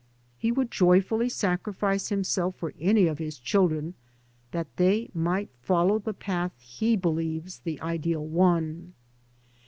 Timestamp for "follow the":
5.61-6.11